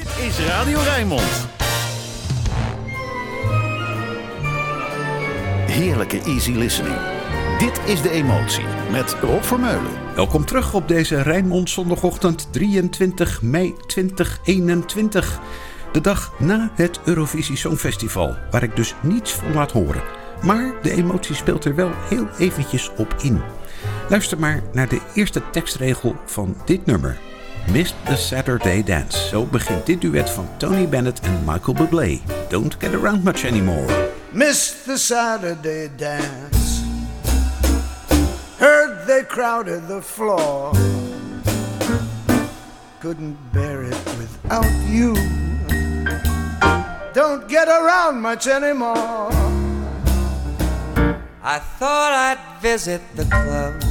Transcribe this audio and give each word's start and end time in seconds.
Dit 0.00 0.26
is 0.26 0.38
Radio 0.38 0.78
Rijnmond. 0.78 1.48
Heerlijke 5.66 6.20
easy 6.20 6.52
listening. 6.52 6.96
Dit 7.58 7.80
is 7.86 8.02
De 8.02 8.10
Emotie 8.10 8.64
met 8.90 9.16
Rob 9.20 9.42
Vermeulen. 9.42 10.14
Welkom 10.14 10.44
terug 10.44 10.74
op 10.74 10.88
deze 10.88 11.22
Rijnmond 11.22 11.70
zondagochtend 11.70 12.52
23 12.52 13.42
mei 13.42 13.74
2021. 13.86 15.40
De 15.92 16.00
dag 16.00 16.32
na 16.38 16.70
het 16.74 17.00
Eurovisie 17.04 17.56
Songfestival, 17.56 18.36
waar 18.50 18.62
ik 18.62 18.76
dus 18.76 18.94
niets 19.02 19.32
van 19.32 19.52
laat 19.52 19.72
horen. 19.72 20.02
Maar 20.42 20.72
de 20.82 20.92
emotie 20.92 21.34
speelt 21.34 21.64
er 21.64 21.74
wel 21.74 21.90
heel 22.08 22.28
eventjes 22.38 22.90
op 22.96 23.14
in. 23.22 23.40
Luister 24.08 24.38
maar 24.38 24.62
naar 24.72 24.88
de 24.88 25.00
eerste 25.14 25.42
tekstregel 25.50 26.16
van 26.24 26.56
dit 26.64 26.86
nummer. 26.86 27.18
Missed 27.68 27.94
the 28.06 28.16
Saturday 28.16 28.82
Dance. 28.82 29.28
Zo 29.28 29.44
begint 29.44 29.86
dit 29.86 30.00
duet 30.00 30.30
van 30.30 30.48
Tony 30.56 30.88
Bennett 30.88 31.20
en 31.20 31.44
Michael 31.44 31.74
Bublé. 31.74 32.20
Don't 32.48 32.76
get 32.78 32.94
around 32.94 33.24
much 33.24 33.44
anymore. 33.44 34.10
Missed 34.32 34.84
the 34.84 34.96
Saturday 34.96 35.88
dance. 35.96 36.82
Heard 38.58 39.06
they 39.06 39.22
crowded 39.24 39.88
the 39.88 40.02
floor. 40.02 40.72
Couldn't 43.00 43.36
bear 43.52 43.82
it 43.84 44.04
without 44.18 44.70
you. 44.88 45.14
Don't 47.12 47.48
get 47.48 47.68
around 47.68 48.20
much 48.20 48.46
anymore. 48.46 49.30
I 51.42 51.58
thought 51.78 52.12
I'd 52.12 52.60
visit 52.60 53.00
the 53.16 53.24
club. 53.24 53.89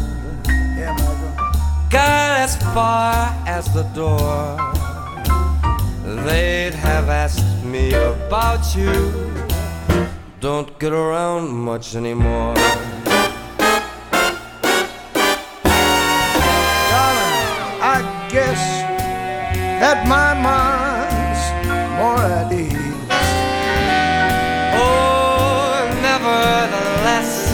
Got 1.89 2.41
as 2.41 2.55
far 2.75 3.33
as 3.47 3.73
the 3.73 3.81
door. 3.95 4.57
They'd 6.23 6.75
have 6.75 7.09
asked 7.09 7.63
me 7.63 7.93
about 7.93 8.75
you. 8.75 9.11
Don't 10.39 10.77
get 10.77 10.93
around 10.93 11.49
much 11.49 11.95
anymore. 11.95 12.53
Darling, 12.53 12.93
I 17.81 18.27
guess 18.29 18.61
that 19.81 20.07
my 20.07 20.33
mind's 20.47 21.43
more 21.97 22.21
at 22.21 22.53
ease. 22.53 23.09
Oh, 24.77 25.89
nevertheless, 26.03 27.49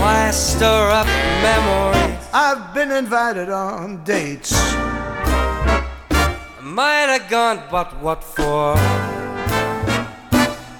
why 0.00 0.32
stir 0.32 0.90
up 0.90 1.06
memories? 1.42 1.91
I've 2.34 2.72
been 2.72 2.90
invited 2.90 3.50
on 3.50 4.02
dates. 4.04 4.52
I 4.54 5.84
Might 6.62 7.12
have 7.12 7.28
gone, 7.28 7.62
but 7.70 7.94
what 8.00 8.24
for? 8.24 8.74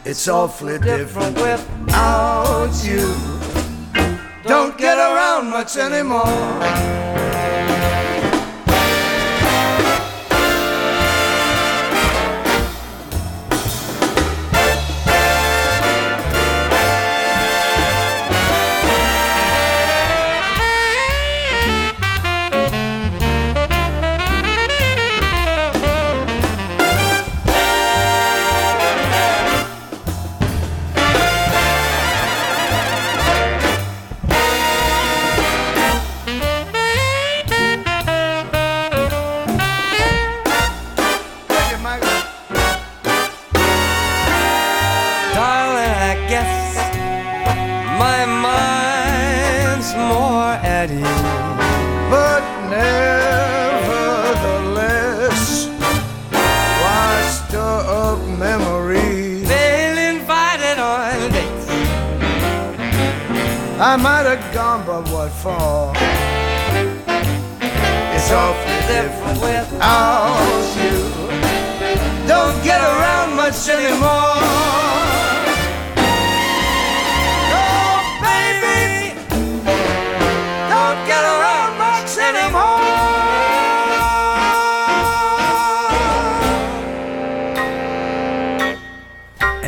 It's 0.07 0.29
awfully 0.29 0.79
different 0.79 1.37
without 1.37 2.73
you. 2.83 3.15
Don't 4.45 4.79
get 4.79 4.97
around 4.97 5.51
much 5.51 5.77
anymore. 5.77 6.25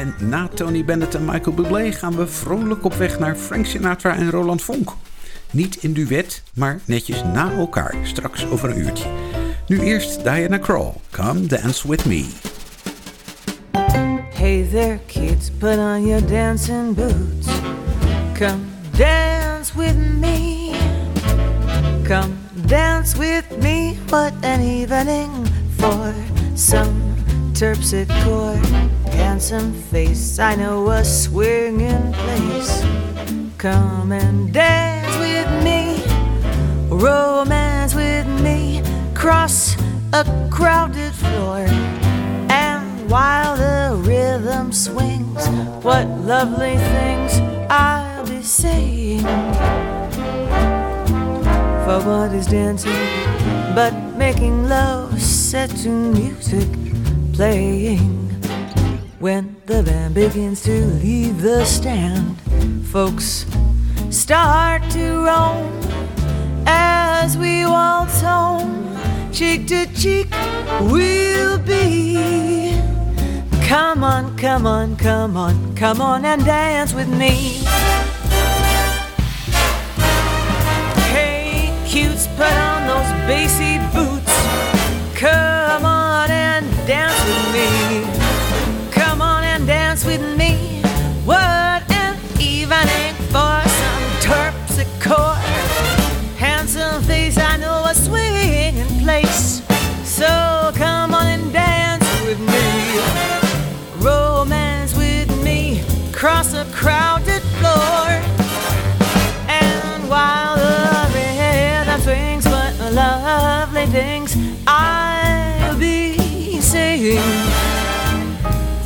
En 0.05 0.29
na 0.29 0.49
Tony 0.49 0.85
Bennett 0.85 1.15
en 1.15 1.25
Michael 1.25 1.55
Bublé 1.55 1.93
gaan 1.93 2.17
we 2.17 2.27
vrolijk 2.27 2.85
op 2.85 2.95
weg 2.95 3.19
naar 3.19 3.37
Frank 3.37 3.67
Sinatra 3.67 4.17
en 4.17 4.31
Roland 4.31 4.63
Vonk. 4.63 4.93
Niet 5.51 5.77
in 5.77 5.93
duet, 5.93 6.43
maar 6.55 6.81
netjes 6.85 7.23
na 7.23 7.53
elkaar, 7.53 7.95
straks 8.03 8.47
over 8.47 8.71
een 8.71 8.79
uurtje. 8.79 9.09
Nu 9.67 9.81
eerst 9.81 10.25
Diana 10.25 10.59
Krall, 10.59 10.93
Come 11.11 11.47
Dance 11.47 11.89
With 11.89 12.05
Me. 12.05 12.27
Hey 14.35 14.69
there, 14.71 14.99
kids, 15.07 15.51
put 15.59 15.77
on 15.77 16.07
your 16.07 16.27
dancing 16.27 16.95
boots. 16.95 17.49
Come 18.33 18.61
dance 18.97 19.73
with 19.77 19.97
me. 19.97 20.71
Come 22.03 22.33
dance 22.67 23.19
with 23.19 23.45
me. 23.61 23.97
What 24.09 24.33
an 24.41 24.61
evening 24.61 25.31
for 25.77 26.15
some 26.55 27.14
terpsichore. 27.55 28.59
Handsome 29.13 29.73
face, 29.73 30.39
I 30.39 30.57
know 30.57 30.91
a 30.91 31.05
swinging 31.05 32.13
place. 32.13 32.83
Come 33.59 34.13
and 34.13 34.53
dance 34.53 35.17
with 35.19 35.51
me. 35.63 36.03
Romance 36.89 37.95
with 37.95 38.27
me. 38.43 38.83
Cross 39.15 39.77
a 40.13 40.25
crowded 40.51 41.13
floor. 41.13 41.65
And 42.51 43.09
while 43.09 43.57
the 43.57 43.97
rhythm 44.03 44.73
swings, 44.73 45.47
what 45.85 46.07
lovely 46.09 46.77
things 46.77 47.39
I'll 47.71 48.27
be 48.27 48.43
saying. 48.43 49.23
For 51.85 52.01
what 52.01 52.35
is 52.35 52.47
dancing 52.47 52.93
but 53.75 53.93
making 54.17 54.69
love 54.69 55.21
set 55.21 55.69
to 55.69 55.89
music 55.89 56.69
playing? 57.35 58.31
When 59.19 59.57
the 59.67 59.83
band 59.83 60.15
begins 60.15 60.63
to 60.63 60.87
leave 61.03 61.43
the 61.43 61.65
stand, 61.65 62.39
folks 62.93 63.45
start 64.11 64.83
to 64.91 65.25
roam 65.25 65.73
as 66.67 67.37
we 67.37 67.67
waltz 67.67 68.21
home, 68.21 68.97
cheek 69.33 69.67
to 69.69 69.87
cheek, 69.95 70.29
we'll 70.83 71.59
be. 71.59 72.79
Come 73.67 74.05
on, 74.05 74.37
come 74.39 74.67
on, 74.67 74.97
come 74.97 75.37
on, 75.37 75.75
come 75.75 76.01
on 76.01 76.25
and 76.25 76.45
dance 76.45 76.95
with 76.95 77.09
me. 77.09 77.65
Hey, 81.11 81.75
cutes, 81.87 82.29
put 82.37 82.53
on 82.53 82.87
those 82.87 83.11
bassy 83.27 83.79
boots. 83.93 84.35
Come 85.19 85.64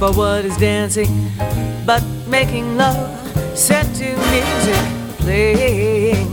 For 0.09 0.15
what 0.15 0.45
is 0.47 0.57
dancing 0.57 1.31
but 1.85 2.03
making 2.29 2.79
love 2.79 2.97
set 3.55 3.85
to 3.97 4.17
music 4.33 4.85
playing? 5.19 6.29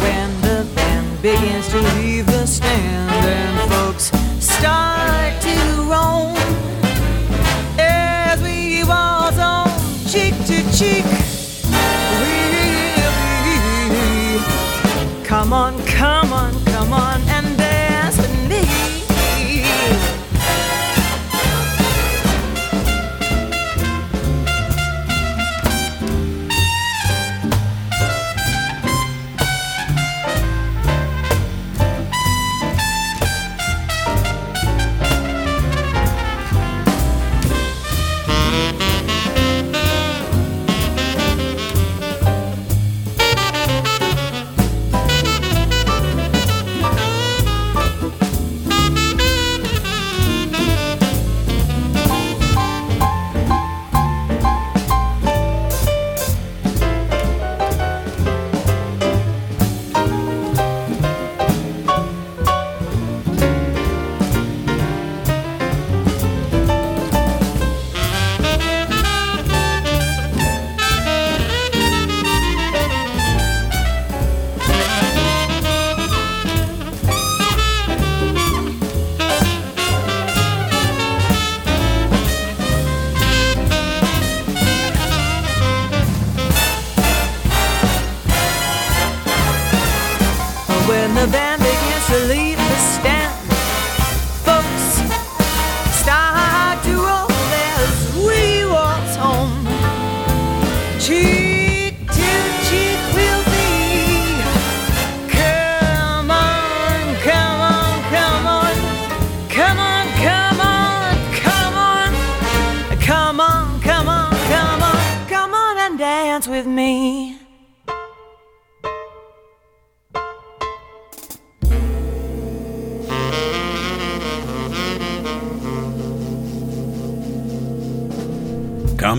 When 0.00 0.40
the 0.40 0.66
band 0.74 1.20
begins 1.20 1.68
to 1.72 1.80
leave 1.96 2.24
the 2.24 2.46
stand 2.46 3.26
and 3.26 3.70
folks 3.70 4.10
start 4.40 5.38
to 5.42 5.56
roam 5.92 6.34
as 7.78 8.40
we 8.40 8.82
waltz 8.84 9.38
on 9.38 9.68
cheek 10.08 10.34
to 10.46 10.62
cheek. 10.72 11.04
We, 13.90 15.22
come 15.22 15.52
on, 15.52 15.81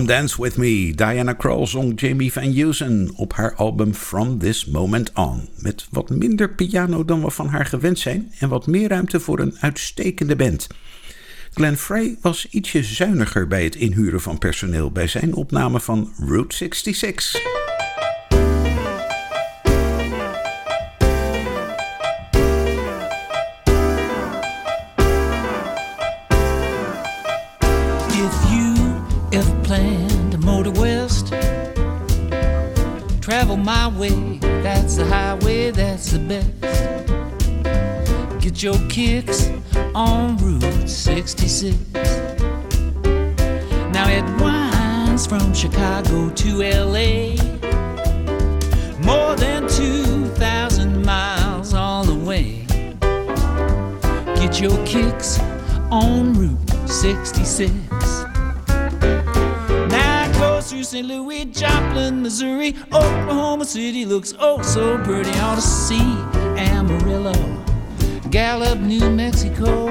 Come 0.04 0.16
Dance 0.16 0.42
With 0.42 0.58
Me. 0.58 0.92
Diana 0.94 1.32
Krall 1.32 1.66
zong 1.66 2.00
Jamie 2.00 2.32
Van 2.32 2.52
Heusen 2.52 3.10
op 3.16 3.32
haar 3.32 3.54
album 3.54 3.94
From 3.94 4.38
This 4.38 4.66
Moment 4.66 5.12
On. 5.14 5.48
Met 5.56 5.86
wat 5.90 6.10
minder 6.10 6.54
piano 6.54 7.04
dan 7.04 7.22
we 7.24 7.30
van 7.30 7.48
haar 7.48 7.66
gewend 7.66 7.98
zijn 7.98 8.32
en 8.38 8.48
wat 8.48 8.66
meer 8.66 8.88
ruimte 8.88 9.20
voor 9.20 9.38
een 9.38 9.56
uitstekende 9.60 10.36
band. 10.36 10.66
Glenn 11.54 11.76
Frey 11.76 12.16
was 12.20 12.48
ietsje 12.50 12.82
zuiniger 12.82 13.48
bij 13.48 13.64
het 13.64 13.76
inhuren 13.76 14.20
van 14.20 14.38
personeel 14.38 14.90
bij 14.90 15.06
zijn 15.06 15.34
opname 15.34 15.80
van 15.80 16.12
Route 16.18 16.56
66. 16.56 17.73
Travel 34.08 34.20
my 34.20 34.32
way. 34.32 34.38
That's 34.62 34.96
the 34.96 35.04
highway, 35.04 35.70
that's 35.70 36.12
the 36.12 36.18
best. 36.18 36.50
Get 38.40 38.62
your 38.62 38.78
kicks 38.88 39.50
on 39.94 40.36
Route 40.38 40.88
66. 40.88 41.76
Now 43.92 44.08
it 44.08 44.24
winds 44.40 45.26
from 45.26 45.54
Chicago 45.54 46.30
to 46.30 46.62
LA. 46.62 47.36
More 49.04 49.36
than 49.36 49.68
2,000 49.68 51.04
miles 51.04 51.74
all 51.74 52.04
the 52.04 52.14
way. 52.14 52.66
Get 54.36 54.60
your 54.60 54.84
kicks 54.84 55.38
on 55.90 56.34
Route 56.34 56.88
66. 56.88 58.23
St. 60.94 61.08
Louis, 61.08 61.46
Joplin, 61.46 62.22
Missouri, 62.22 62.72
Oklahoma 62.92 63.64
City 63.64 64.04
looks 64.04 64.32
oh 64.38 64.62
so 64.62 64.96
pretty. 64.98 65.30
Ought 65.40 65.56
to 65.56 65.60
see 65.60 65.98
Amarillo, 66.56 67.34
Gallup, 68.30 68.78
New 68.78 69.10
Mexico, 69.10 69.88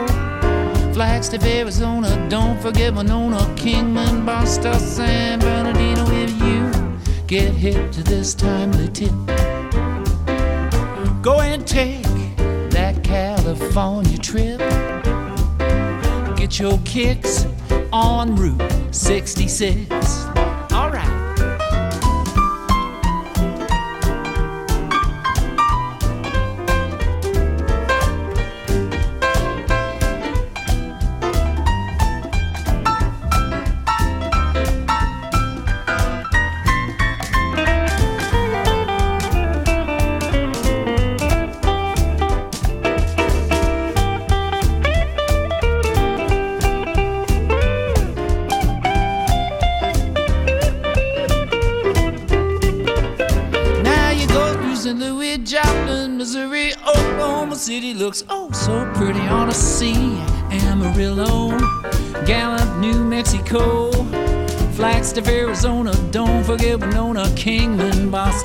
Flagstaff, 0.93 1.43
Arizona. 1.43 2.07
Don't 2.29 2.57
forget 2.61 2.93
Winona, 2.93 3.39
Kingman, 3.57 4.25
Barstow, 4.25 4.77
San 4.77 5.39
Bernardino. 5.39 6.05
If 6.09 6.31
you 6.41 6.71
get 7.27 7.51
hip 7.53 7.91
to 7.91 8.03
this 8.03 8.33
timely 8.33 8.87
tip, 8.87 9.11
go 11.21 11.41
and 11.41 11.67
take 11.67 12.03
that 12.71 13.01
California 13.03 14.17
trip. 14.19 14.59
Get 16.37 16.61
your 16.61 16.79
kicks 16.85 17.45
on 17.91 18.37
Route 18.37 18.95
66. 18.95 20.32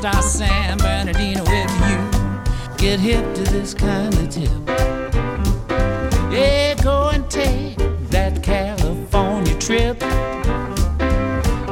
Barstow, 0.00 0.20
San 0.20 0.78
Bernardino. 0.78 1.42
If 1.46 1.70
you 1.88 2.76
get 2.76 3.00
hip 3.00 3.34
to 3.34 3.42
this 3.42 3.74
kind 3.74 4.14
of 4.14 4.28
tip, 4.30 4.50
yeah, 6.32 6.74
go 6.82 7.08
and 7.08 7.28
take 7.28 7.76
that 8.10 8.40
California 8.42 9.58
trip. 9.58 9.98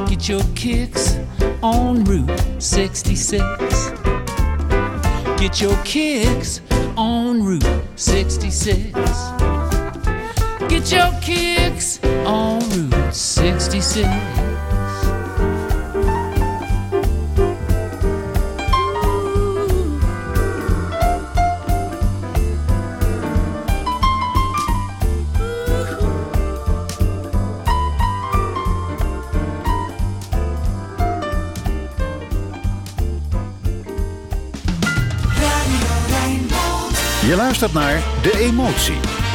Get 0.09 0.27
your 0.27 0.43
kicks 0.55 1.17
on 1.61 2.03
Route 2.03 2.61
66. 2.61 3.41
Get 5.39 5.61
your 5.61 5.77
kicks 5.83 6.06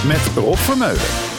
met 0.04 0.30
Rob 0.34 0.56
Vermeulen. 0.56 1.31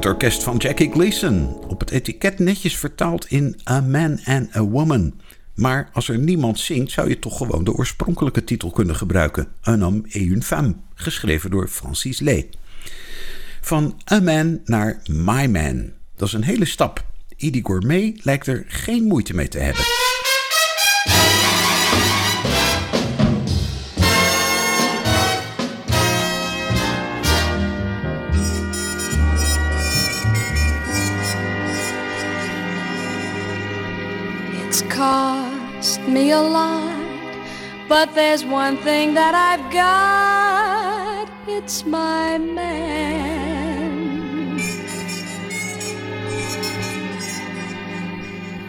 Het 0.00 0.08
orkest 0.08 0.42
van 0.42 0.56
Jackie 0.56 0.90
Gleason. 0.90 1.56
Op 1.68 1.80
het 1.80 1.90
etiket 1.90 2.38
netjes 2.38 2.76
vertaald 2.76 3.26
in 3.30 3.60
A 3.70 3.80
Man 3.80 4.20
and 4.24 4.56
a 4.56 4.62
Woman. 4.62 5.20
Maar 5.54 5.90
als 5.92 6.08
er 6.08 6.18
niemand 6.18 6.58
zingt, 6.58 6.92
zou 6.92 7.08
je 7.08 7.18
toch 7.18 7.36
gewoon 7.36 7.64
de 7.64 7.72
oorspronkelijke 7.72 8.44
titel 8.44 8.70
kunnen 8.70 8.96
gebruiken: 8.96 9.48
Un 9.64 9.82
homme 9.82 10.02
et 10.06 10.14
une 10.14 10.42
femme, 10.42 10.74
geschreven 10.94 11.50
door 11.50 11.68
Francis 11.68 12.20
Lee. 12.20 12.48
Van 13.60 14.00
A 14.12 14.20
Man 14.20 14.60
naar 14.64 15.02
My 15.10 15.46
Man. 15.46 15.90
Dat 16.16 16.28
is 16.28 16.34
een 16.34 16.44
hele 16.44 16.64
stap. 16.64 17.04
Edie 17.36 17.64
Gourmet 17.66 18.24
lijkt 18.24 18.46
er 18.46 18.64
geen 18.68 19.04
moeite 19.04 19.34
mee 19.34 19.48
te 19.48 19.58
hebben. 19.58 19.99
Me 36.20 36.30
a 36.32 36.42
lot, 36.42 37.00
but 37.88 38.14
there's 38.14 38.44
one 38.44 38.76
thing 38.88 39.14
that 39.14 39.34
I've 39.48 39.66
got. 39.72 41.26
It's 41.56 41.86
my 41.86 42.36
man. 42.36 42.98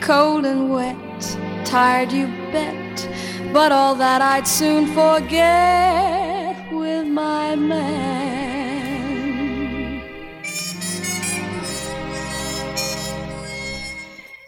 Cold 0.09 0.45
and 0.45 0.63
wet, 0.75 1.21
tired 1.65 2.11
you 2.13 2.27
bet, 2.53 2.95
but 3.51 3.69
all 3.71 3.95
that 3.95 4.21
I'd 4.33 4.47
soon 4.47 4.83
forget 5.01 6.55
with 6.71 7.05
my 7.07 7.55
man. 7.55 8.31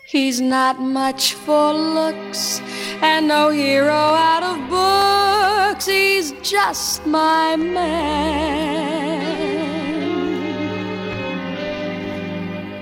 He's 0.05 0.39
not 0.39 0.79
much 0.79 1.33
for 1.33 1.73
looks 1.73 2.61
and 3.01 3.27
no 3.27 3.49
hero 3.49 3.91
out 3.91 4.43
of 4.43 4.69
books. 4.69 5.85
He's 5.85 6.31
just 6.41 7.05
my 7.05 7.55
man. 7.55 8.53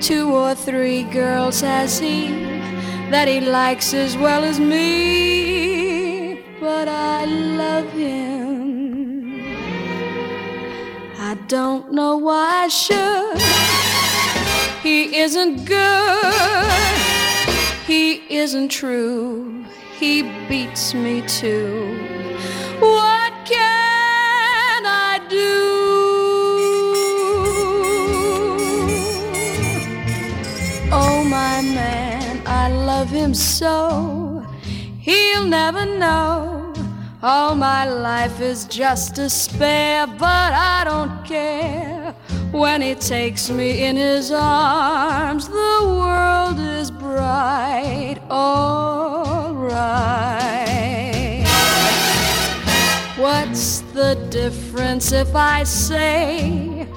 two 0.01 0.33
or 0.33 0.55
three 0.55 1.03
girls 1.03 1.61
has 1.61 1.99
he 1.99 2.29
that 3.11 3.27
he 3.27 3.39
likes 3.39 3.93
as 3.93 4.17
well 4.17 4.43
as 4.43 4.59
me, 4.59 6.43
but 6.59 6.87
I 6.87 7.25
love 7.25 7.89
him. 7.91 9.41
I 11.19 11.35
don't 11.47 11.93
know 11.93 12.17
why 12.17 12.63
I 12.63 12.67
should. 12.67 13.39
He 14.81 15.15
isn't 15.17 15.65
good, 15.65 16.97
he 17.85 18.23
isn't 18.35 18.69
true, 18.69 19.63
he 20.01 20.23
beats 20.49 20.95
me 20.95 21.21
too. 21.27 21.95
What 22.79 23.31
can 23.45 24.81
I 24.83 25.19
do? 25.29 25.51
Oh, 30.91 31.23
my 31.23 31.61
man, 31.61 32.41
I 32.47 32.69
love 32.71 33.11
him 33.11 33.35
so. 33.35 34.43
He'll 34.99 35.45
never 35.45 35.85
know. 35.85 36.73
All 37.21 37.53
my 37.53 37.85
life 37.87 38.41
is 38.41 38.65
just 38.65 39.17
spare, 39.29 40.07
but 40.07 40.51
I 40.73 40.83
don't 40.83 41.23
care. 41.23 42.15
When 42.51 42.81
he 42.81 42.95
takes 42.95 43.51
me 43.51 43.85
in 43.85 43.97
his 43.97 44.31
arms, 44.31 45.47
the 45.47 45.79
world 45.83 46.57
is 46.59 46.89
bright. 46.89 48.17
All 48.31 49.40
right. 49.71 51.45
What's 53.17 53.81
the 53.93 54.15
difference 54.29 55.11
if 55.11 55.35
I 55.35 55.63
say 55.63 56.87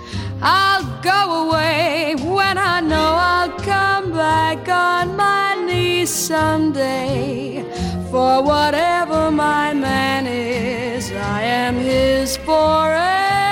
I'll 0.41 1.03
go 1.03 1.49
away 1.49 2.15
when 2.19 2.59
I 2.59 2.81
know 2.81 3.15
I'll 3.33 3.59
come 3.61 4.13
back 4.13 4.69
on 4.69 5.17
my 5.17 5.55
knees 5.67 6.11
someday? 6.11 7.65
For 8.11 8.43
whatever 8.43 9.31
my 9.31 9.75
man 9.75 10.27
is, 10.27 11.11
I 11.13 11.43
am 11.43 11.77
his 11.77 12.37
forevermore. 12.39 13.44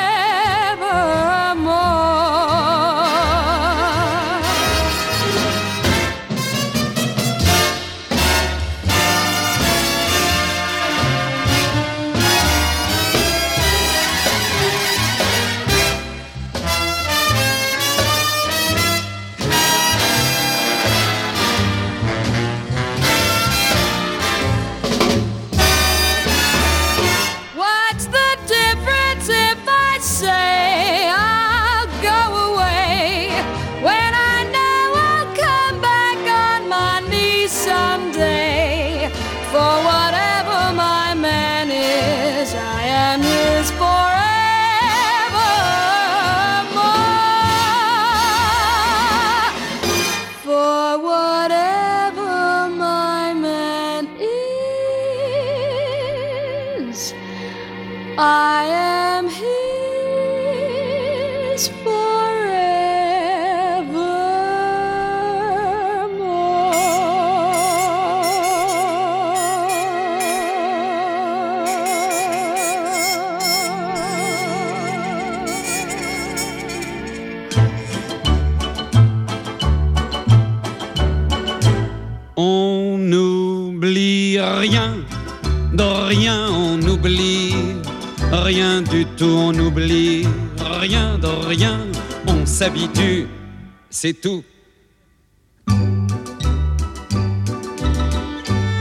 C'est 93.91 94.21
tout. 94.21 94.45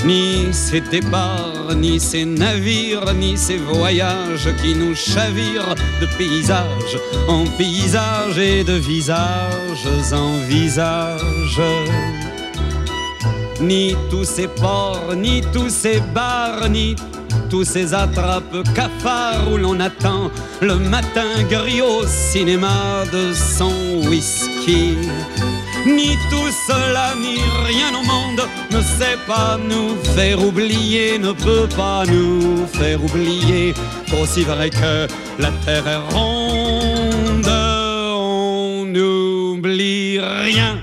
Ni 0.06 0.52
ces 0.52 0.82
départs, 0.82 1.76
ni 1.76 2.00
ces 2.00 2.26
navires, 2.26 3.14
ni 3.14 3.38
ces 3.38 3.58
voyages 3.58 4.50
qui 4.62 4.76
nous 4.76 4.96
chavirent 4.96 5.76
de 6.00 6.08
paysage 6.18 6.98
en 7.28 7.46
paysage 7.58 8.38
et 8.38 8.64
de 8.64 8.74
visages 8.74 9.88
en 10.14 10.38
visages 10.48 11.62
ni 13.62 13.96
tous 14.10 14.26
ces 14.26 14.48
ports, 14.48 15.16
ni 15.16 15.42
tous 15.54 15.70
ces 15.70 16.00
bars, 16.14 16.68
ni 16.70 16.96
tous 17.52 17.66
ces 17.66 17.94
attrapes 17.94 18.64
cafards 18.74 19.52
où 19.52 19.58
l'on 19.58 19.78
attend 19.82 20.32
le 20.62 20.76
matin 20.76 21.44
gris 21.50 21.82
au 21.82 22.08
cinéma 22.08 23.04
de 23.12 23.34
son 23.34 24.08
whisky. 24.08 24.96
Ni 25.86 26.16
tout 26.30 26.52
cela, 26.68 27.14
ni 27.20 27.36
rien 27.68 27.92
au 28.00 28.04
monde 28.04 28.48
ne 28.72 28.82
sait 28.82 29.20
pas 29.28 29.58
nous 29.58 29.96
faire 30.16 30.42
oublier, 30.42 31.20
ne 31.20 31.34
peut 31.34 31.68
pas 31.76 32.06
nous 32.06 32.66
faire 32.68 33.04
oublier 33.04 33.74
qu'aussi 34.10 34.44
vrai 34.44 34.70
que 34.70 35.08
la 35.38 35.52
terre 35.66 35.88
est 35.88 36.16
ronde, 36.16 37.52
on 38.16 38.86
n'oublie 38.86 40.20
rien 40.20 40.80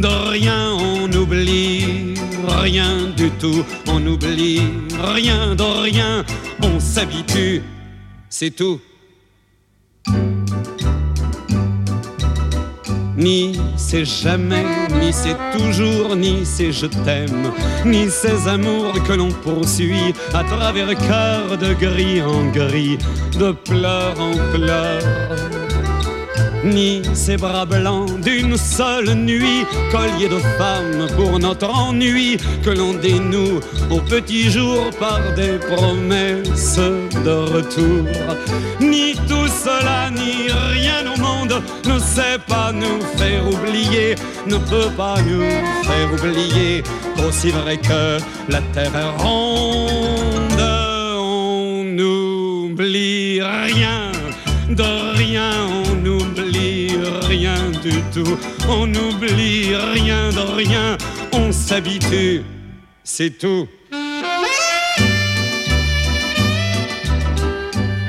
de 0.00 0.08
rien 0.30 0.76
on 0.78 1.12
oublie, 1.12 2.14
rien 2.48 3.08
du 3.16 3.30
tout 3.32 3.64
on 3.86 4.06
oublie, 4.06 4.62
rien 5.02 5.54
de 5.54 5.62
rien 5.62 6.24
on 6.62 6.78
s'habitue, 6.80 7.62
c'est 8.28 8.50
tout. 8.50 8.80
Ni 13.16 13.58
c'est 13.76 14.04
jamais, 14.04 14.64
ni 15.00 15.12
c'est 15.12 15.36
toujours, 15.52 16.16
ni 16.16 16.44
c'est 16.44 16.72
je 16.72 16.86
t'aime, 16.86 17.52
ni 17.84 18.08
ces 18.08 18.48
amours 18.48 18.94
que 19.02 19.12
l'on 19.12 19.30
poursuit 19.30 20.14
à 20.32 20.42
travers 20.44 20.96
cœur 20.96 21.58
de 21.58 21.74
gris 21.74 22.22
en 22.22 22.50
gris, 22.50 22.96
de 23.38 23.52
pleurs 23.52 24.18
en 24.18 24.32
pleurs 24.52 25.59
ni 26.64 27.02
ces 27.14 27.36
bras 27.36 27.64
blancs 27.64 28.20
d'une 28.20 28.56
seule 28.56 29.14
nuit, 29.14 29.64
collier 29.90 30.28
de 30.28 30.38
femmes 30.58 31.06
pour 31.16 31.38
notre 31.38 31.68
ennui, 31.68 32.36
que 32.62 32.70
l'on 32.70 32.94
dénoue 32.94 33.60
au 33.90 34.00
petit 34.00 34.50
jour 34.50 34.90
par 34.98 35.20
des 35.34 35.58
promesses 35.58 36.78
de 37.24 37.30
retour. 37.30 38.06
Ni 38.80 39.14
tout 39.28 39.48
cela, 39.48 40.10
ni 40.10 40.50
rien 40.72 41.04
au 41.12 41.18
monde 41.20 41.62
ne 41.86 41.98
sait 41.98 42.38
pas 42.46 42.72
nous 42.72 43.00
faire 43.16 43.46
oublier, 43.46 44.14
ne 44.46 44.56
peut 44.56 44.90
pas 44.96 45.16
nous 45.22 45.42
faire 45.84 46.12
oublier, 46.12 46.82
aussi 47.26 47.50
vrai 47.50 47.76
que 47.78 48.18
la 48.48 48.60
terre 48.72 48.94
est 48.94 49.22
ronde, 49.22 50.60
on 51.18 51.84
n'oublie 51.84 53.40
rien 53.42 54.12
de 54.70 55.16
rien, 55.16 55.50
on 58.68 58.86
n'oublie 58.86 59.74
rien 59.74 60.30
de 60.30 60.54
rien, 60.54 60.98
on 61.32 61.52
s'habitue, 61.52 62.42
c'est 63.04 63.38
tout. 63.38 63.68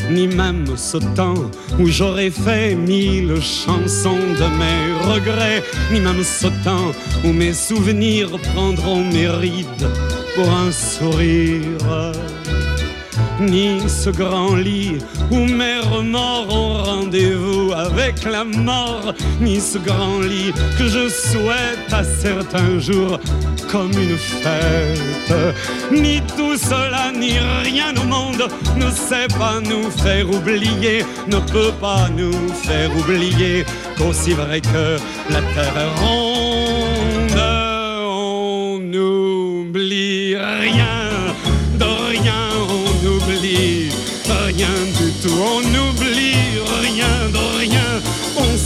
Ni 0.10 0.28
même 0.28 0.66
ce 0.76 0.98
temps 1.16 1.50
où 1.80 1.88
j'aurais 1.88 2.32
fait 2.32 2.76
mille 2.76 3.42
chansons 3.42 4.18
de 4.18 4.48
mes 4.60 5.14
regrets, 5.14 5.64
ni 5.92 6.02
même 6.02 6.24
ce 6.24 6.48
temps 6.66 6.92
où 7.24 7.32
mes 7.32 7.54
souvenirs 7.54 8.32
prendront 8.54 9.06
mes 9.06 9.30
rides 9.30 9.90
pour 10.36 10.50
un 10.52 10.72
sourire 10.72 12.12
ni 13.42 13.82
ce 13.88 14.10
grand 14.10 14.56
lit 14.56 14.98
où 15.32 15.38
mes 15.38 15.80
remords 15.80 16.48
ont 16.50 16.84
rendez-vous 16.84 17.74
avec 17.74 18.24
la 18.24 18.44
mort, 18.44 19.14
ni 19.40 19.60
ce 19.60 19.78
grand 19.78 20.20
lit 20.20 20.54
que 20.78 20.88
je 20.88 21.10
souhaite 21.10 21.92
à 21.92 22.04
certains 22.04 22.80
jours 22.80 23.20
comme 23.72 23.92
une 23.92 24.18
fête. 24.18 25.34
Ni 25.92 26.22
tout 26.36 26.58
cela, 26.58 27.12
ni 27.12 27.34
rien 27.64 27.94
au 28.02 28.06
monde 28.06 28.48
ne 28.78 28.90
sait 28.92 29.28
pas 29.40 29.60
nous 29.62 29.90
faire 29.90 30.30
oublier, 30.30 31.06
ne 31.28 31.38
peut 31.38 31.74
pas 31.80 32.10
nous 32.16 32.50
faire 32.64 32.90
oublier 32.98 33.66
qu'aussi 33.98 34.32
vrai 34.34 34.62
que 34.62 34.98
la 35.30 35.42
terre 35.54 35.78
est 35.78 36.00
ronde, 36.02 36.61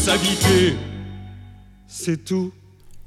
on 0.05 0.07
s'habitue, 0.07 0.75
c'est 1.87 2.25
tout. 2.25 2.51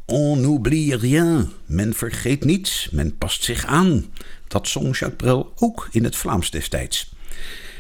On 0.09 0.37
n'oublie 0.37 0.95
rien. 0.95 1.49
Men 1.67 1.95
vergeet 1.95 2.45
niets, 2.45 2.89
men 2.93 3.19
past 3.19 3.45
zich 3.45 3.67
aan. 3.67 4.05
Dat 4.49 4.69
zong 4.69 4.99
Jacques 4.99 5.17
Brel 5.17 5.53
ook 5.57 5.89
in 5.91 6.05
het 6.05 6.17
Vlaams 6.17 6.51
destijds. 6.51 7.15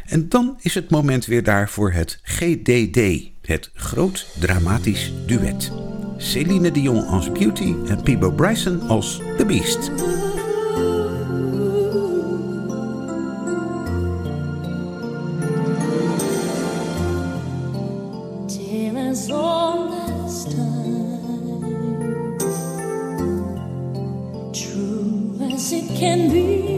En 0.06 0.28
dan 0.28 0.58
is 0.60 0.74
het 0.74 0.90
moment 0.90 1.26
weer 1.26 1.42
daar 1.42 1.68
voor 1.68 1.92
het 1.92 2.18
GDD, 2.22 3.30
het 3.42 3.70
groot 3.74 4.26
dramatisch 4.40 5.12
duet. 5.26 5.72
Céline 6.16 6.70
Dion 6.70 7.06
als 7.06 7.32
Beauty 7.32 7.74
en 7.86 8.02
Peebo 8.02 8.30
Bryson 8.30 8.80
als 8.80 9.20
The 9.36 9.44
Beast. 9.44 9.90
True 24.58 25.38
as 25.40 25.72
it 25.72 25.86
can 25.98 26.32
be. 26.32 26.77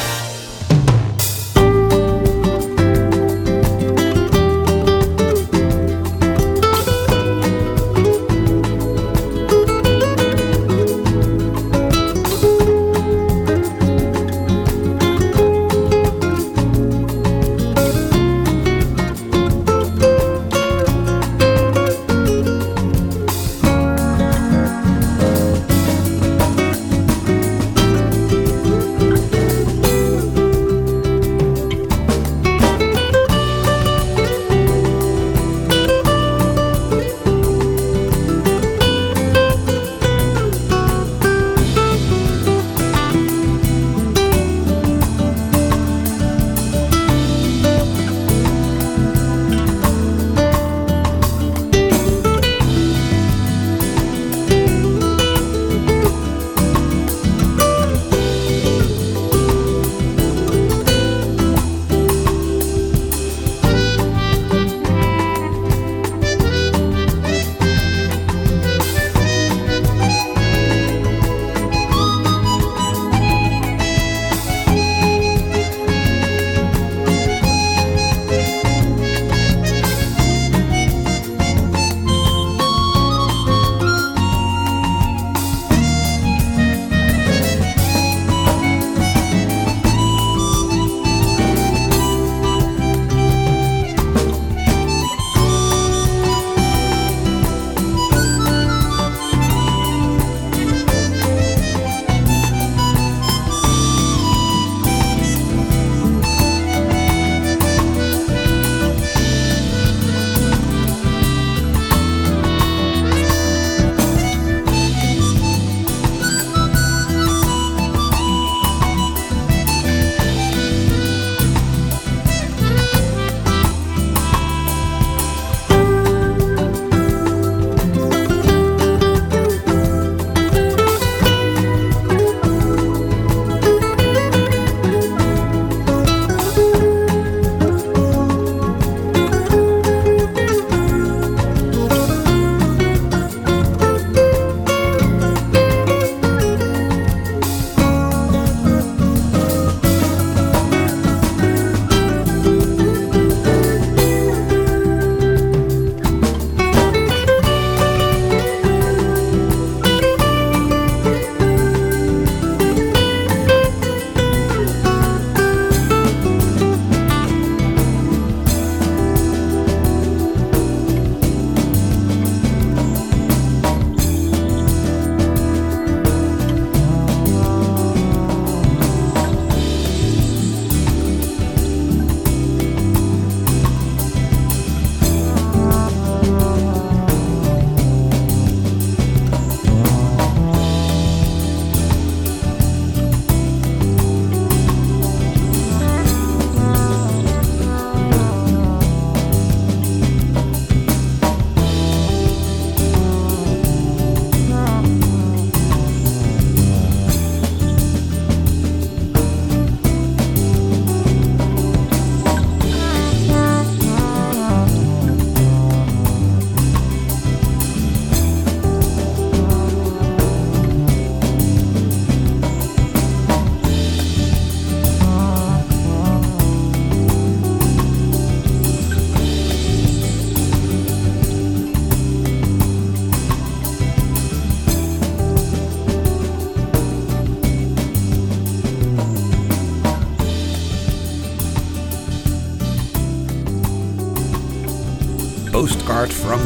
From. 246.09 246.39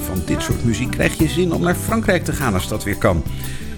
Van 0.00 0.22
dit 0.26 0.42
soort 0.42 0.64
muziek 0.64 0.90
krijg 0.90 1.18
je 1.18 1.28
zin 1.28 1.52
om 1.52 1.62
naar 1.62 1.74
Frankrijk 1.74 2.24
te 2.24 2.32
gaan 2.32 2.54
als 2.54 2.68
dat 2.68 2.84
weer 2.84 2.98
kan. 2.98 3.22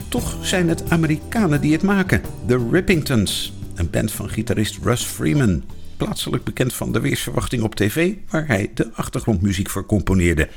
Toch 0.08 0.36
zijn 0.40 0.68
het 0.68 0.90
Amerikanen 0.90 1.60
die 1.60 1.72
het 1.72 1.82
maken. 1.82 2.22
The 2.46 2.68
Rippingtons. 2.70 3.52
Een 3.74 3.90
band 3.90 4.12
van 4.12 4.28
gitarist 4.28 4.78
Russ 4.82 5.04
Freeman. 5.04 5.64
Plaatselijk 5.96 6.44
bekend 6.44 6.74
van 6.74 6.92
de 6.92 7.00
weersverwachting 7.00 7.62
op 7.62 7.74
tv, 7.74 8.14
waar 8.30 8.46
hij 8.46 8.70
de 8.74 8.90
achtergrondmuziek 8.94 9.70
voor 9.70 9.86
componeerde. 9.86 10.48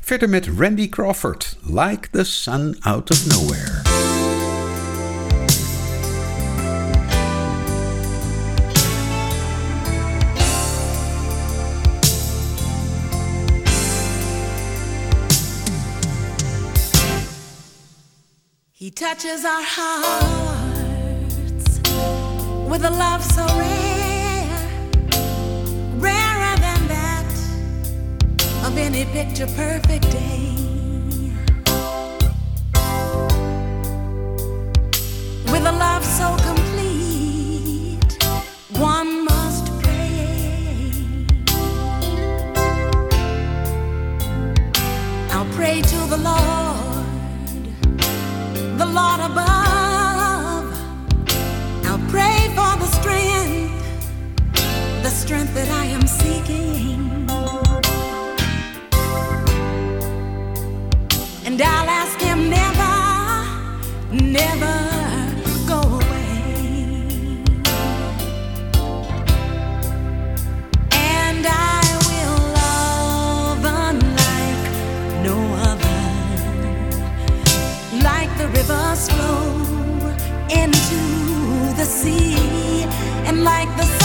Verder 0.00 0.28
met 0.28 0.48
Randy 0.58 0.88
Crawford, 0.88 1.58
Like 1.62 2.08
the 2.10 2.24
Sun 2.24 2.76
Out 2.80 3.10
of 3.10 3.26
Nowhere. 3.26 3.89
He 18.90 18.94
touches 18.94 19.44
our 19.44 19.62
hearts 19.62 20.88
with 22.68 22.84
a 22.84 22.90
love 22.90 23.22
so 23.22 23.46
rare, 23.56 24.58
rarer 25.94 26.56
than 26.58 26.88
that 26.88 27.32
of 28.66 28.76
any 28.76 29.04
picture 29.12 29.46
perfect 29.46 30.10
day. 30.10 30.56
With 35.52 35.64
a 35.66 35.72
love 35.86 36.04
so 36.04 36.36
complete, 36.48 38.18
one 38.76 39.24
must 39.24 39.66
pray. 39.84 41.26
I'll 45.30 45.46
pray 45.54 45.80
to 45.80 46.06
the 46.08 46.16
Lord 46.16 46.49
Lord 48.92 49.20
above. 49.20 50.66
I'll 51.86 52.04
pray 52.08 52.48
for 52.56 52.72
the 52.82 52.86
strength, 52.86 53.72
the 55.02 55.10
strength 55.10 55.54
that 55.54 55.68
I 55.70 55.84
am 55.86 56.06
seeking. 56.06 57.09
And 82.08 83.44
like 83.44 83.68
the 83.76 83.99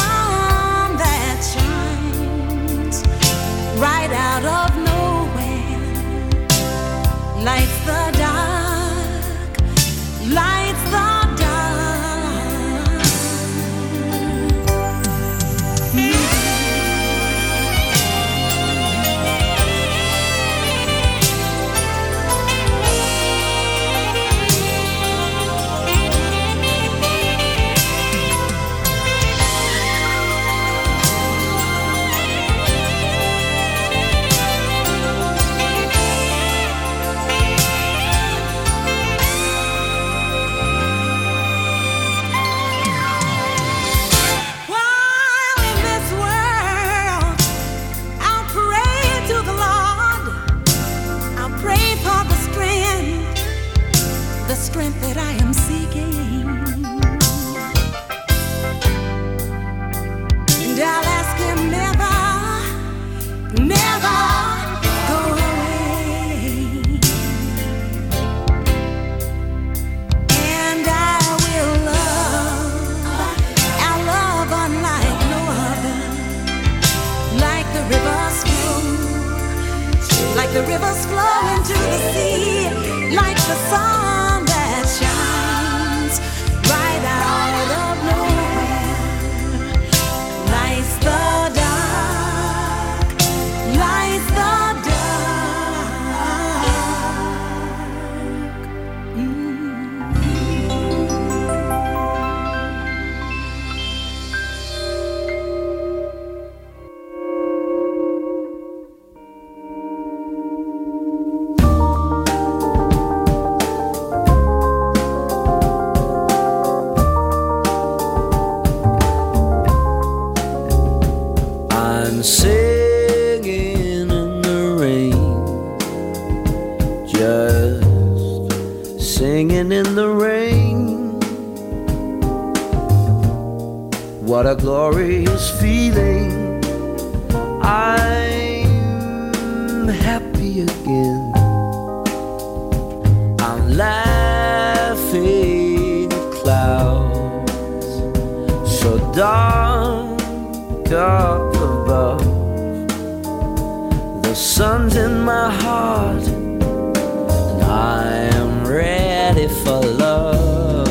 sun's 154.56 154.96
in 154.96 155.20
my 155.20 155.52
heart, 155.52 156.26
and 156.30 157.64
I 157.64 158.04
am 158.40 158.66
ready 158.66 159.50
for 159.50 159.82
love. 159.82 160.88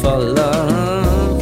For 0.00 0.18
love. 0.40 1.36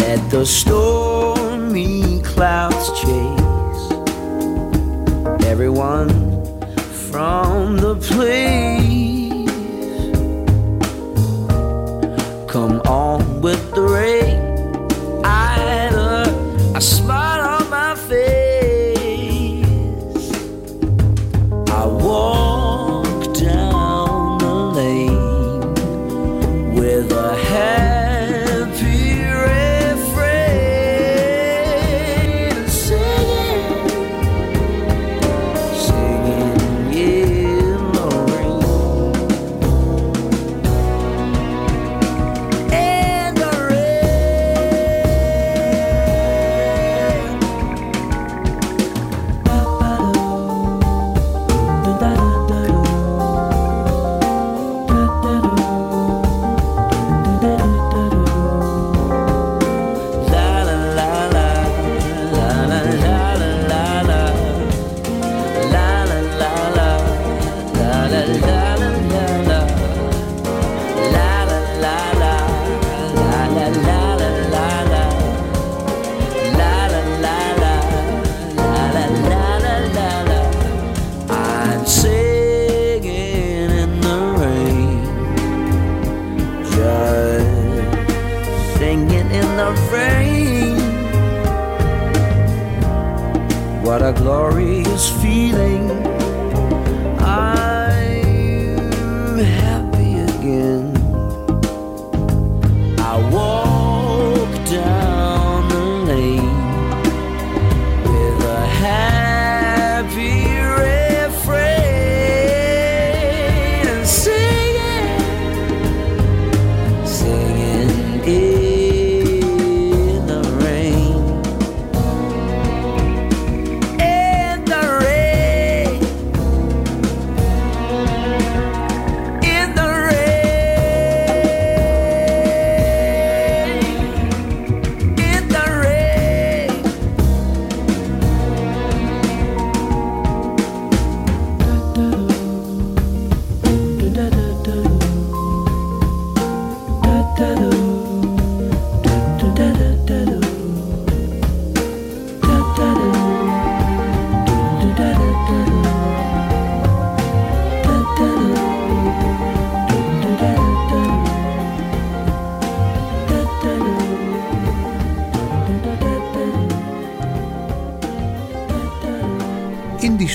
Let 0.00 0.20
the 0.30 0.44
stormy 0.44 2.20
clouds 2.20 2.86
chase 3.00 3.86
everyone 5.46 6.10
from 7.10 7.78
the 7.78 7.94
place. 7.96 8.63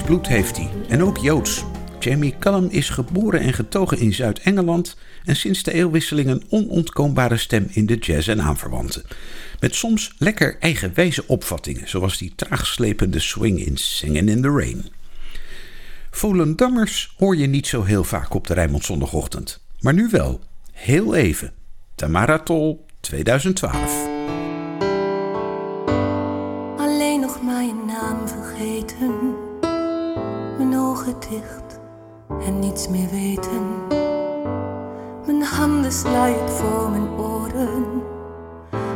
Bloed 0.09 0.27
heeft 0.27 0.57
hij 0.57 0.69
en 0.87 1.03
ook 1.03 1.17
Joods. 1.17 1.63
Jamie 1.99 2.35
Cullum 2.39 2.67
is 2.69 2.89
geboren 2.89 3.39
en 3.39 3.53
getogen 3.53 3.99
in 3.99 4.13
Zuid-Engeland 4.13 4.97
en 5.25 5.35
sinds 5.35 5.63
de 5.63 5.73
eeuwwisseling 5.73 6.29
een 6.29 6.43
onontkoombare 6.49 7.37
stem 7.37 7.67
in 7.69 7.85
de 7.85 7.95
jazz 7.97 8.27
en 8.27 8.41
aanverwanten. 8.41 9.03
Met 9.59 9.75
soms 9.75 10.15
lekker 10.17 10.57
eigenwijze 10.59 11.27
opvattingen, 11.27 11.89
zoals 11.89 12.17
die 12.17 12.33
traagslepende 12.35 13.19
swing 13.19 13.65
in 13.65 13.77
Singin' 13.77 14.29
in 14.29 14.41
the 14.41 14.49
Rain. 14.49 14.85
Volendammers 16.11 17.13
hoor 17.17 17.35
je 17.35 17.47
niet 17.47 17.67
zo 17.67 17.83
heel 17.83 18.03
vaak 18.03 18.33
op 18.33 18.47
de 18.47 18.53
Rijnmond 18.53 18.85
zondagochtend. 18.85 19.63
Maar 19.79 19.93
nu 19.93 20.07
wel, 20.11 20.41
heel 20.71 21.15
even. 21.15 21.51
Tamara 21.95 22.39
Tol 22.39 22.85
2012. 22.99 24.07
En 32.49 32.59
niets 32.59 32.87
meer 32.87 33.09
weten. 33.09 33.63
Mijn 35.25 35.43
handen 35.43 35.91
sla 35.91 36.25
ik 36.25 36.47
voor 36.47 36.89
mijn 36.89 37.09
oren. 37.09 37.83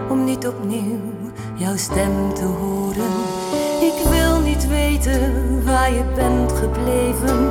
Om 0.10 0.24
niet 0.24 0.48
opnieuw 0.48 1.00
jouw 1.56 1.78
stem 1.78 2.34
te 2.34 2.46
horen. 2.46 3.14
Ik 3.82 4.08
wil 4.10 4.40
niet 4.40 4.68
weten 4.68 5.66
waar 5.66 5.94
je 5.94 6.04
bent 6.16 6.52
gebleven. 6.52 7.42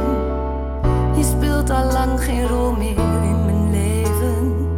Je 1.16 1.24
speelt 1.24 1.70
al 1.70 1.92
lang 1.92 2.20
geen 2.20 2.48
rol 2.48 2.72
meer 2.72 3.22
in 3.22 3.44
mijn 3.44 3.70
leven. 3.70 4.68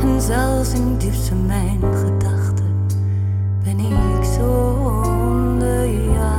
En 0.00 0.20
zelfs 0.20 0.72
in 0.72 0.96
diepste 0.96 1.34
mijn 1.34 1.80
gedachten 1.80 2.86
ben 3.64 3.78
ik 3.78 4.24
zonder 4.24 5.86
jou. 6.12 6.37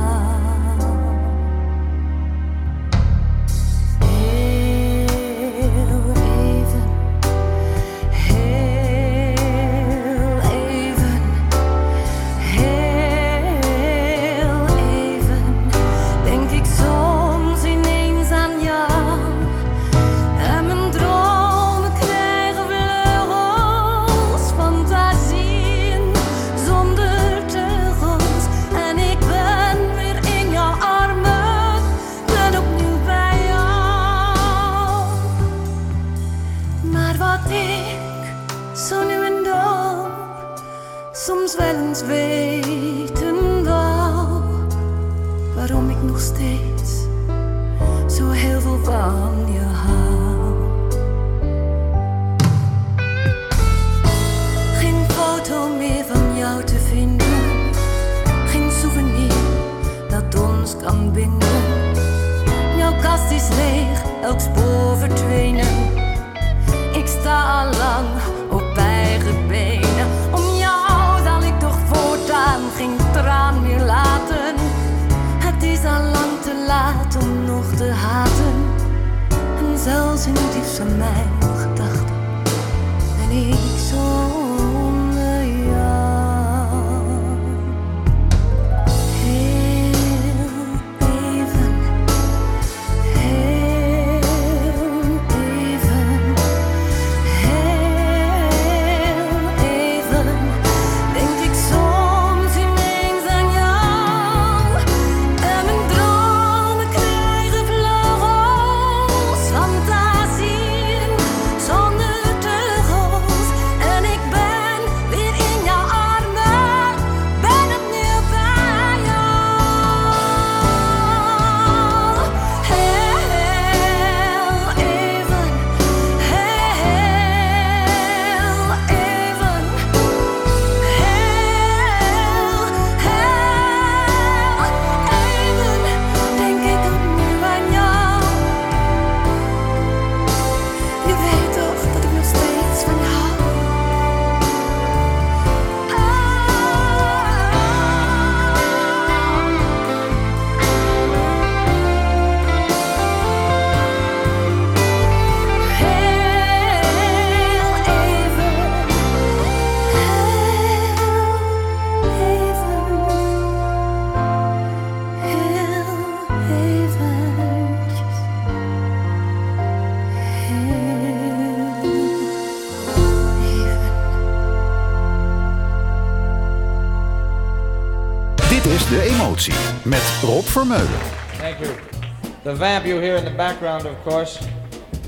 Background, 183.40 183.86
of 183.86 183.96
course, 184.02 184.46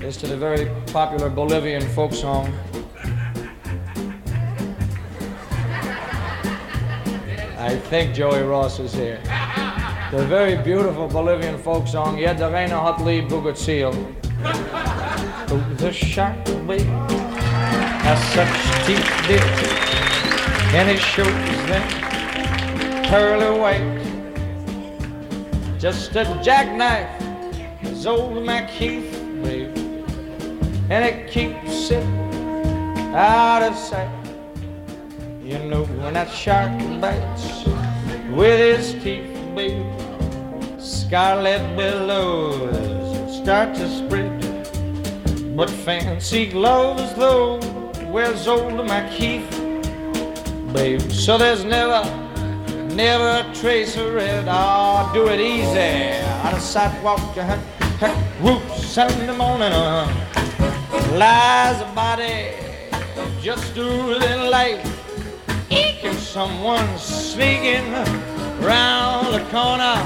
is 0.01 0.17
to 0.17 0.27
the 0.27 0.35
very 0.35 0.65
popular 0.87 1.29
Bolivian 1.29 1.87
folk 1.89 2.15
song. 2.15 2.47
I 7.59 7.77
think 7.91 8.15
Joey 8.15 8.41
Ross 8.41 8.81
is 8.81 8.95
here. 8.95 9.21
The 10.11 10.25
very 10.25 10.57
beautiful 10.57 11.09
Bolivian 11.09 11.59
folk 11.59 11.87
song, 11.87 12.17
Yet 12.17 12.39
the 12.39 12.51
Reina 12.51 12.81
Hot 12.81 13.03
Lead 13.05 13.29
Bugat 13.29 13.59
Seal. 13.59 13.93
The 15.77 15.93
shark 15.93 16.39
wave 16.67 16.87
has 18.07 18.19
such 18.33 18.55
teeth 18.87 19.11
dear, 19.29 19.45
and 20.79 20.89
it 20.89 21.01
shows 21.01 21.27
them 21.69 21.85
pearly 23.11 23.61
white. 23.61 24.01
Just 25.79 26.17
a 26.17 26.25
jackknife, 26.43 27.22
as 28.03 28.07
old 28.09 28.33
MacHeath, 28.45 29.13
babe, 29.45 29.77
and 30.91 31.05
it 31.05 31.31
keeps 31.31 31.93
it 31.93 32.05
out 33.15 33.63
of 33.63 33.77
sight. 33.77 34.11
You 35.41 35.61
know 35.61 35.85
when 35.85 36.15
that 36.15 36.29
shark 36.29 36.73
bites 37.01 37.65
with 38.33 38.59
his 38.59 39.01
teeth, 39.05 39.31
babe, 39.55 39.87
scarlet 40.81 41.63
billows 41.77 43.37
start 43.41 43.73
to 43.77 43.87
spread. 43.89 44.35
But 45.57 45.71
fancy 45.71 46.47
gloves, 46.47 47.15
though, 47.15 47.59
wears 48.11 48.49
old 48.49 48.73
MacHeath, 48.73 49.49
babe. 50.73 51.03
So 51.13 51.39
there's 51.39 51.63
never, 51.63 52.03
never 52.97 53.49
a 53.49 53.55
trace 53.55 53.97
of 53.97 54.13
red. 54.13 54.49
Ah, 54.49 55.09
do 55.15 55.29
it 55.29 55.39
easy 55.39 56.19
on 56.45 56.53
a 56.53 56.61
sidewalk. 56.61 57.21
Uh, 57.37 57.82
uh, 58.03 58.15
whoop, 58.41 58.63
Sunday 58.73 59.37
morning, 59.37 59.73
uh, 59.73 60.07
lies 61.13 61.81
a 61.81 61.93
body 61.95 62.55
just 63.41 63.77
a 63.77 63.83
little 63.83 64.51
light. 64.51 64.85
Eek, 65.71 66.05
if 66.05 66.19
someone's 66.19 67.01
sneaking 67.01 67.93
round 68.61 69.35
the 69.35 69.45
corner, 69.51 69.97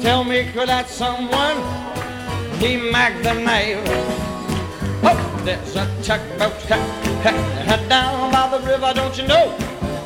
tell 0.00 0.24
me, 0.24 0.50
could 0.52 0.68
that 0.68 0.88
someone 0.88 1.56
be 2.60 2.76
Mack 2.90 3.22
the 3.22 3.34
Knife? 3.34 3.82
Oh, 5.06 5.42
there's 5.44 5.76
a 5.76 5.86
tugboat 6.02 6.68
down 7.88 8.32
by 8.32 8.58
the 8.58 8.66
river, 8.66 8.92
don't 8.94 9.16
you 9.16 9.26
know? 9.26 9.50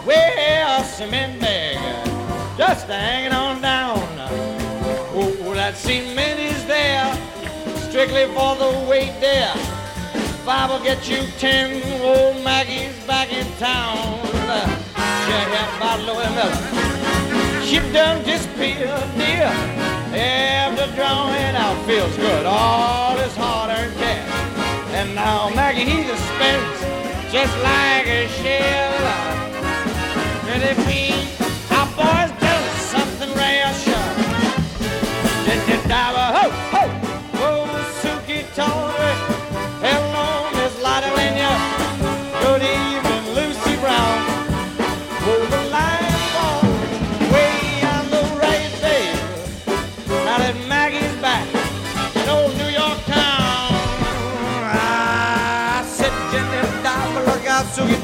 Where 0.05 0.79
a 0.79 0.85
cement 0.85 1.41
bag 1.41 1.76
just 2.57 2.87
hanging 2.87 3.33
on 3.33 3.61
down. 3.61 3.99
Oh, 5.20 5.55
that 5.55 5.76
cement 5.76 6.47
strictly 7.99 8.32
for 8.32 8.55
the 8.55 8.86
weight 8.88 9.12
there. 9.18 9.53
Five 10.46 10.70
will 10.70 10.78
get 10.78 11.09
you 11.09 11.18
ten. 11.36 11.82
Old 12.01 12.44
Maggie's 12.44 12.94
back 13.09 13.32
in 13.32 13.44
town. 13.59 14.22
Check 15.26 15.49
out 15.59 15.80
bottle 15.80 16.11
of 16.11 16.30
milk. 16.38 17.64
She 17.64 17.80
done 17.92 18.22
disappeared, 18.24 19.03
dear. 19.16 19.51
After 20.14 20.86
drawing 20.94 21.57
out 21.57 21.76
feels 21.86 22.16
good. 22.16 22.46
All 22.46 23.16
this 23.16 23.34
hard-earned 23.36 23.96
cash. 23.96 24.30
And 24.94 25.16
now 25.16 25.51
Maggie, 25.51 25.84
he 25.84 26.03
a 26.09 26.16
spends 26.16 26.80
just 27.32 27.53
like 27.64 28.07
a 28.07 28.28
shell. 28.38 28.94
And 30.46 30.62
if 30.62 30.78
we, 30.86 31.11
our 31.76 31.88
boys 31.99 32.38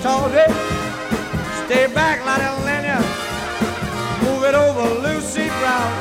her. 0.04 0.48
Stay 1.64 1.86
back, 1.94 2.24
Lotte 2.26 2.50
Lenya. 2.66 3.00
Move 4.22 4.44
it 4.44 4.54
over, 4.54 5.00
Lucy 5.00 5.48
Brown. 5.48 5.92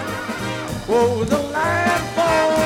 Whoa, 0.87 1.23
the 1.23 1.37
line 1.37 2.01
falls 2.13 2.62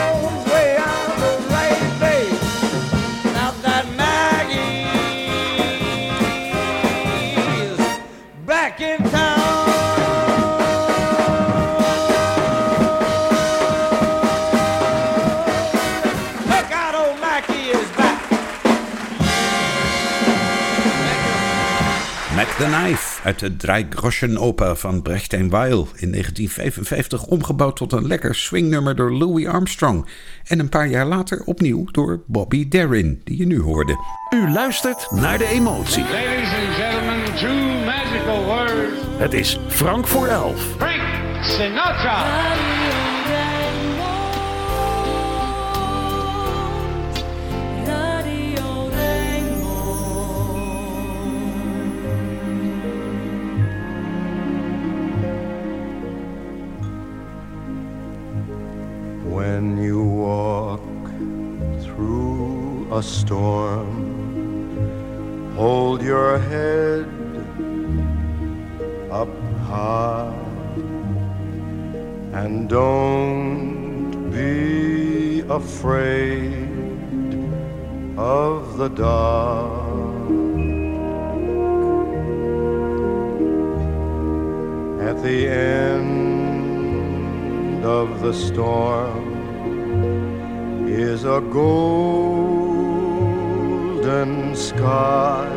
Knife 22.67 23.21
uit 23.23 23.39
de 23.39 23.55
Dreigroschenoper 23.55 24.75
van 24.75 25.01
Brecht 25.01 25.33
en 25.33 25.49
Weil 25.49 25.87
in 25.95 26.11
1955 26.11 27.25
omgebouwd 27.25 27.75
tot 27.75 27.91
een 27.91 28.07
lekker 28.07 28.35
swingnummer 28.35 28.95
door 28.95 29.13
Louis 29.13 29.47
Armstrong. 29.47 30.07
En 30.43 30.59
een 30.59 30.69
paar 30.69 30.87
jaar 30.87 31.05
later 31.05 31.41
opnieuw 31.45 31.85
door 31.91 32.23
Bobby 32.25 32.67
Darin, 32.67 33.21
die 33.23 33.37
je 33.37 33.45
nu 33.45 33.61
hoorde. 33.61 33.95
U 34.29 34.51
luistert 34.51 35.07
naar 35.11 35.37
de 35.37 35.47
emotie. 35.47 36.03
Ladies 36.03 36.53
and 36.53 36.75
gentlemen, 36.75 37.35
two 37.35 37.85
magical 37.85 38.43
words. 38.43 39.01
Het 39.17 39.33
is 39.33 39.59
Frank 39.67 40.07
voor 40.07 40.27
elf. 40.27 40.61
Frank 40.77 41.43
Sinatra. 41.43 42.25
A 62.97 63.03
storm, 63.03 63.93
hold 65.55 66.01
your 66.01 66.39
head 66.39 67.05
up 69.11 69.29
high 69.69 70.33
and 72.33 72.67
don't 72.67 74.31
be 74.31 75.41
afraid 75.41 76.55
of 78.17 78.77
the 78.79 78.87
dark. 78.87 80.29
At 85.09 85.21
the 85.21 85.47
end 85.47 86.25
of 87.85 88.21
the 88.21 88.33
storm 88.33 89.27
is 90.87 91.25
a 91.25 91.41
golden 91.41 92.36
sky 94.57 95.47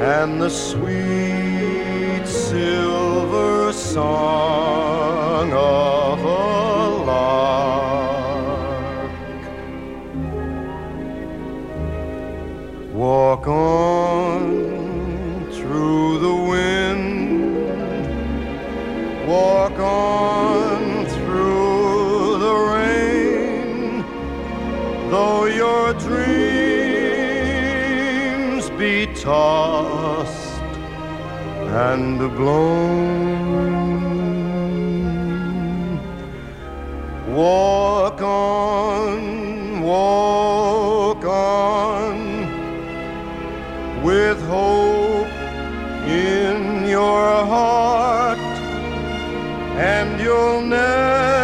and 0.00 0.40
the 0.40 0.50
sweet 0.50 2.26
silver 2.26 3.72
song 3.72 5.50
of 5.52 6.22
a 6.22 6.88
lark. 7.06 7.88
Walk 12.92 13.48
on 13.48 13.97
tossed 29.28 30.74
and 31.90 32.18
blown. 32.38 33.58
Walk 37.40 38.22
on, 38.22 39.20
walk 39.82 41.24
on, 41.26 42.16
with 44.02 44.40
hope 44.56 45.34
in 46.06 46.88
your 46.96 47.28
heart 47.52 48.38
and 49.92 50.08
you'll 50.24 50.62
never 50.62 51.37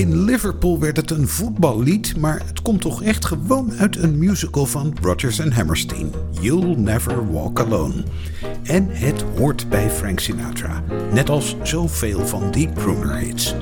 In 0.00 0.24
Liverpool 0.24 0.78
werd 0.78 0.96
het 0.96 1.10
een 1.10 1.28
voetballied, 1.28 2.16
maar 2.16 2.42
het 2.46 2.62
komt 2.62 2.80
toch 2.80 3.02
echt 3.02 3.24
gewoon 3.24 3.72
uit 3.78 3.96
een 3.96 4.18
musical 4.18 4.66
van 4.66 4.96
Rodgers 5.02 5.40
and 5.40 5.52
Hammerstein. 5.52 6.12
You'll 6.40 6.76
Never 6.76 7.32
Walk 7.32 7.60
Alone. 7.60 8.04
En 8.62 8.86
het 8.90 9.24
hoort 9.36 9.68
bij 9.68 9.90
Frank 9.90 10.20
Sinatra, 10.20 10.82
net 11.12 11.28
als 11.28 11.56
zoveel 11.62 12.26
van 12.26 12.50
die 12.50 12.72
crooner 12.72 13.16
hits. 13.16 13.54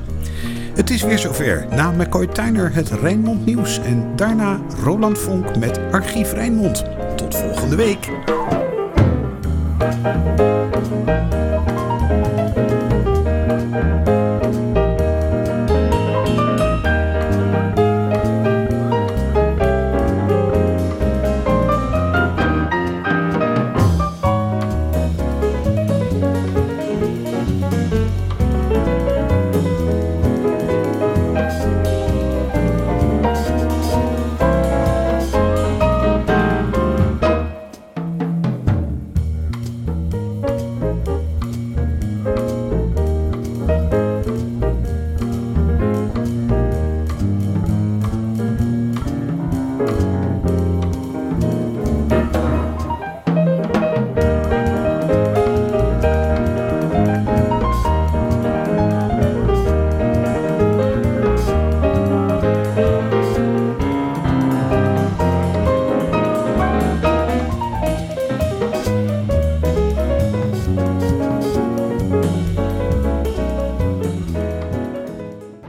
Het 0.75 0.91
is 0.91 1.03
weer 1.03 1.19
zover. 1.19 1.67
Na 1.71 1.91
McCoy 1.91 2.27
Tyner 2.27 2.75
het 2.75 2.91
Rijnmond 2.91 3.47
nieuws 3.47 3.79
en 3.79 4.17
daarna 4.17 4.61
Roland 4.83 5.19
Vonk 5.19 5.57
met 5.57 5.81
Archief 5.91 6.33
Rijnmond. 6.33 6.85
Tot 7.17 7.37
volgende 7.37 7.77
week. 7.77 8.11